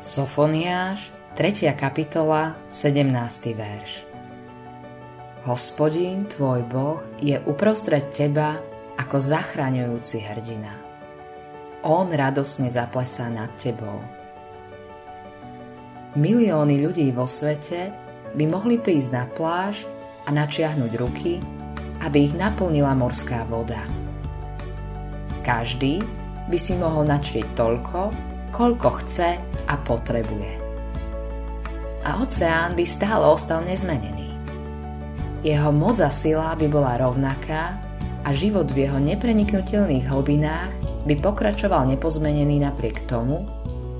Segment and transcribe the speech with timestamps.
[0.00, 1.76] Sofoniáš, 3.
[1.76, 3.52] kapitola, 17.
[3.52, 4.00] verš.
[5.44, 8.56] Hospodin, tvoj Boh, je uprostred teba
[8.96, 10.72] ako zachraňujúci hrdina.
[11.84, 14.00] On radosne zaplesá nad tebou.
[16.16, 17.92] Milióny ľudí vo svete
[18.32, 19.84] by mohli prísť na pláž
[20.24, 21.44] a načiahnuť ruky,
[22.00, 23.84] aby ich naplnila morská voda.
[25.44, 26.00] Každý
[26.48, 30.52] by si mohol načriť toľko, koľko chce a potrebuje.
[32.06, 34.32] A oceán by stále ostal nezmenený.
[35.40, 37.80] Jeho moc a sila by bola rovnaká
[38.24, 40.72] a život v jeho nepreniknutelných hlbinách
[41.08, 43.48] by pokračoval nepozmenený napriek tomu,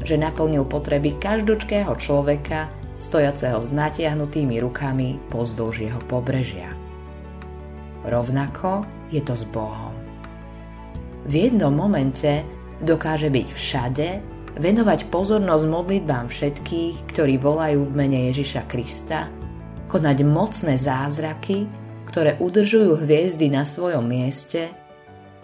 [0.05, 2.69] že naplnil potreby každočkého človeka
[3.01, 6.77] stojaceho s natiahnutými rukami pozdĺž jeho pobrežia.
[8.05, 9.93] Rovnako je to s Bohom.
[11.25, 12.45] V jednom momente
[12.81, 14.09] dokáže byť všade
[14.59, 19.31] venovať pozornosť modlitbám všetkých, ktorí volajú v mene Ježiša Krista,
[19.87, 21.67] konať mocné zázraky,
[22.11, 24.71] ktoré udržujú hviezdy na svojom mieste,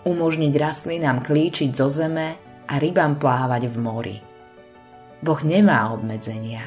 [0.03, 2.34] umožniť rastlinám klíčiť zo zeme
[2.67, 4.17] a rybám plávať v mori.
[5.23, 6.67] Boh nemá obmedzenia.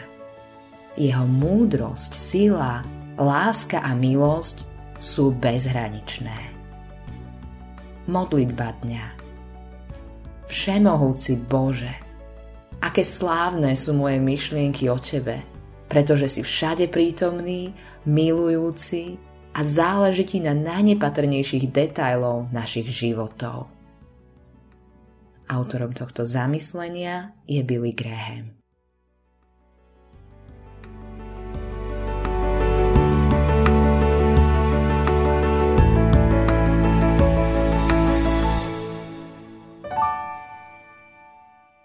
[0.99, 2.83] Jeho múdrosť, sila,
[3.15, 4.63] láska a milosť
[4.99, 6.35] sú bezhraničné.
[8.09, 9.05] Modlitba dňa
[10.49, 12.08] Všemohúci Bože,
[12.89, 15.45] aké slávne sú moje myšlienky o tebe,
[15.85, 17.69] pretože si všade prítomný,
[18.09, 19.21] milujúci
[19.53, 23.69] a záleží ti na najnepatrnejších detajlov našich životov.
[25.45, 28.58] Autorom tohto zamyslenia je Billy Graham.